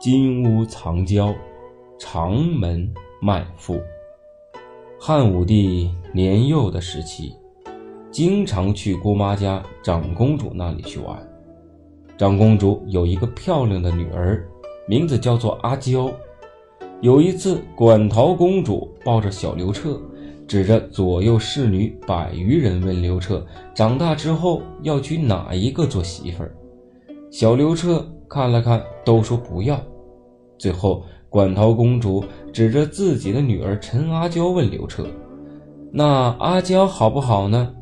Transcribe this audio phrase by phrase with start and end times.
[0.00, 1.34] 金屋藏娇，
[1.98, 3.78] 长门卖妇。
[4.98, 7.34] 汉武帝年幼的时期，
[8.10, 11.18] 经常去姑妈家长公主那里去玩。
[12.16, 14.42] 长公主有一个漂亮的女儿，
[14.88, 16.10] 名字叫做阿娇。
[17.02, 20.00] 有一次，馆陶公主抱着小刘彻。
[20.48, 26.52] 指着左右侍女百余人问刘彻：“长大之后要娶哪一个做媳妇儿？”
[27.30, 29.80] 小刘彻看了看，都说不要。
[30.60, 35.06] 最后，馆陶公主指着自己的女儿陈阿娇问刘彻
[35.90, 36.04] ：“那
[36.38, 37.74] 阿娇好不好呢？”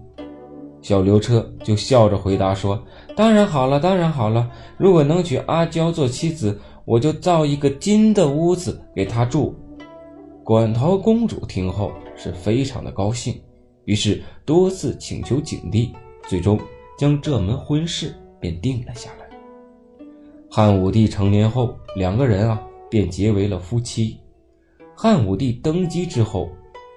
[0.81, 2.81] 小刘彻就笑着回答说
[3.17, 4.49] ：“当然好了，当然好了。
[4.77, 9.53] 如果能娶阿娇做妻子，我就造一个金的屋子给她住。”
[10.45, 13.35] 馆陶公主听后是非常的高兴，
[13.87, 15.91] 于是多次请求景帝，
[16.29, 16.57] 最终
[16.97, 19.27] 将这门婚事便定了下来。
[20.49, 24.19] 汉武帝成年后，两个人啊便结为了夫妻。
[24.95, 26.49] 汉武帝登基之后，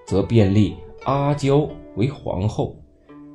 [0.07, 2.75] 则便立阿娇为皇后。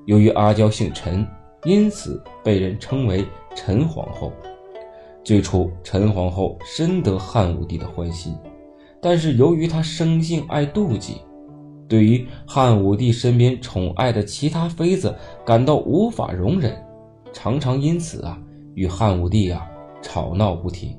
[0.06, 1.26] 由于阿娇姓陈，
[1.64, 4.32] 因此被人称为陈皇后。
[5.24, 8.36] 最初，陈皇后深得汉武帝的欢心。
[9.00, 11.20] 但是由于她生性爱妒忌，
[11.88, 16.76] 对于汉武帝身边宠爱的其他妃子感到无法容忍，
[17.32, 18.40] 常常因此啊
[18.74, 19.68] 与汉武帝啊
[20.02, 20.96] 吵闹不停，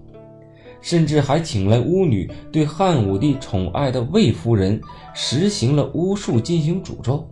[0.88, 4.80] 甚至还请来巫女对汉武帝宠爱的魏夫人
[5.14, 7.28] 实行了巫术进行诅咒，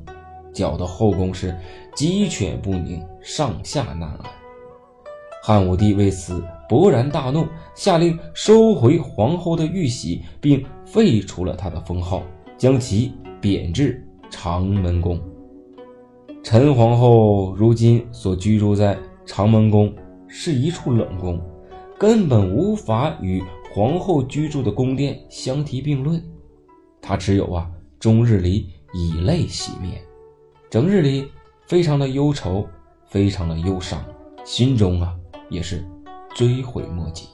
[0.52, 1.58] 搅得后宫是
[1.96, 4.20] 鸡犬不宁，上下难安。
[5.42, 6.44] 汉武帝为此。
[6.68, 7.46] 勃然大怒，
[7.76, 12.24] 下令收回皇后的玉玺，并废除了她的封号，
[12.58, 15.18] 将其贬至长门宫。
[16.44, 19.94] 陈皇后如今所居住在长门宫
[20.28, 21.40] 是一处冷宫，
[21.98, 23.44] 根本无法与
[23.74, 26.24] 皇后居住的宫殿相提并论。
[27.02, 30.02] 他只有啊，终日里以泪洗面，
[30.70, 31.30] 整日里
[31.68, 32.68] 非常的忧愁，
[33.06, 34.04] 非常的忧伤，
[34.44, 35.16] 心中啊
[35.50, 35.86] 也是。
[36.36, 37.30] 追悔莫及。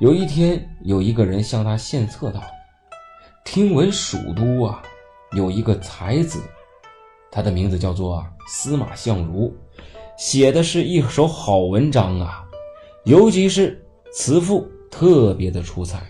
[0.00, 2.42] 有一天，有一个人向他献策道
[3.44, 4.82] ：“听闻蜀都啊，
[5.36, 6.40] 有一个才子，
[7.30, 9.52] 他的名字叫做司马相如，
[10.16, 12.43] 写的是一首好文章啊，
[13.04, 16.02] 尤其是词赋特别的出彩。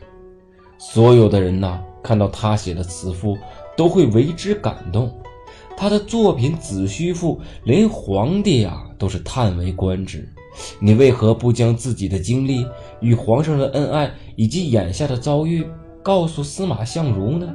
[0.78, 3.36] 所有的人呐，看到他写的词赋，
[3.76, 5.12] 都会为之感动。
[5.76, 10.28] 他的作品《子虚赋》，连皇帝啊都是叹为观止。”
[10.78, 12.64] 你为何不将自己的经历
[13.00, 15.66] 与皇上的恩爱以及眼下的遭遇
[16.00, 17.52] 告诉司马相如呢？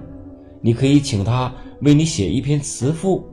[0.59, 1.49] 你可以请他
[1.81, 3.25] 为你写一篇词赋，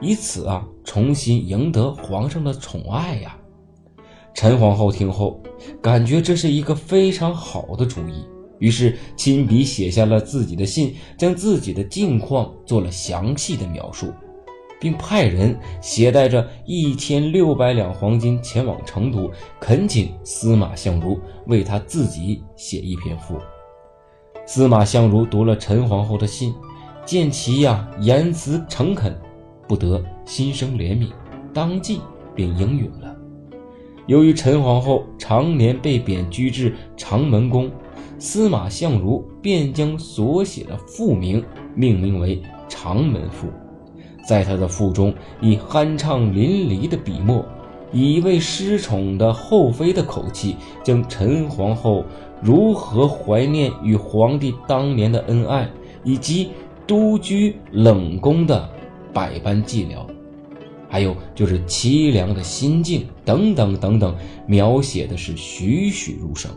[0.00, 3.38] 以此啊重新赢得皇上的宠爱呀。
[4.36, 5.40] 陈皇后听后，
[5.80, 8.22] 感觉这是一个非常好的主意，
[8.58, 14.12] 于是亲笔写下了自己的信，将自己的境况做了详细的描述。
[14.78, 23.38] 并派人携带着一千六百两黄金前往成都，恳请司马相如为他自己写一篇赋。
[24.44, 26.54] 司马相如读了陈皇后的信，
[27.06, 29.18] 见其呀言辞诚恳，
[29.66, 31.10] 不得心生怜悯，
[31.54, 32.02] 当即
[32.34, 33.15] 便应允了。
[34.06, 37.70] 由于陈皇后常年被贬居至长门宫，
[38.18, 41.44] 司马相如便将所写的赋名
[41.74, 42.36] 命名为
[42.68, 43.48] 《长门赋》。
[44.24, 47.44] 在他的腹中，以酣畅淋漓的笔墨，
[47.92, 52.04] 以一位失宠的后妃的口气，将陈皇后
[52.40, 55.68] 如何怀念与皇帝当年的恩爱，
[56.04, 56.50] 以及
[56.86, 58.68] 独居冷宫的
[59.12, 59.98] 百般寂寥，
[60.88, 64.14] 还有就是凄凉的心境等等等等，
[64.46, 66.50] 描写的是栩栩如生。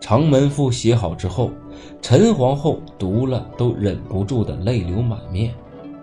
[0.00, 1.50] 长门赋写好之后，
[2.00, 5.52] 陈皇后读了都忍不住的泪流满面。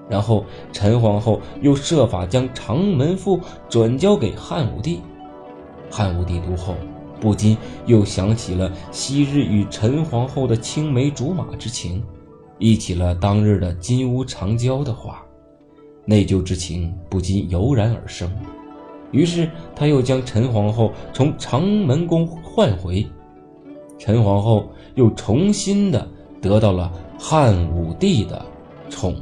[0.07, 4.99] 然后，陈皇后又设法将长门赋转交给汉武帝。
[5.89, 6.75] 汉武帝读后，
[7.19, 7.57] 不禁
[7.87, 12.03] 又想起了昔日与陈皇后的青梅竹马之情，
[12.59, 15.24] 忆起了当日的金屋藏娇的话，
[16.05, 18.31] 内疚之情不禁油然而生。
[19.11, 23.05] 于是，他又将陈皇后从长门宫唤回，
[23.97, 26.07] 陈皇后又重新的
[26.41, 28.45] 得到了汉武帝的
[28.89, 29.15] 宠。